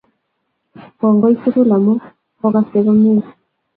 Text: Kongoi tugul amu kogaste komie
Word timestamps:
Kongoi 0.97 1.35
tugul 1.41 1.71
amu 1.75 1.93
kogaste 2.39 2.77
komie 2.85 3.23